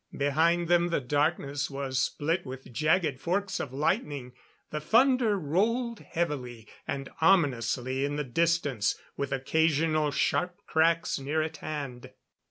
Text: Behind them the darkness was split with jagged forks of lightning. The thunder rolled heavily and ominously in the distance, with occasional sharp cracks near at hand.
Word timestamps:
Behind 0.17 0.67
them 0.67 0.87
the 0.87 0.99
darkness 0.99 1.69
was 1.69 1.99
split 1.99 2.43
with 2.43 2.73
jagged 2.73 3.19
forks 3.21 3.59
of 3.59 3.71
lightning. 3.71 4.33
The 4.71 4.79
thunder 4.81 5.37
rolled 5.37 5.99
heavily 5.99 6.67
and 6.87 7.07
ominously 7.21 8.03
in 8.03 8.15
the 8.15 8.23
distance, 8.23 8.95
with 9.15 9.31
occasional 9.31 10.09
sharp 10.09 10.57
cracks 10.65 11.19
near 11.19 11.43
at 11.43 11.57
hand. 11.57 12.09